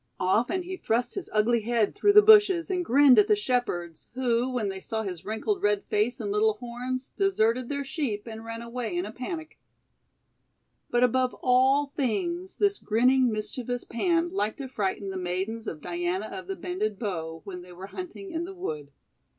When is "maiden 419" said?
11.07-11.37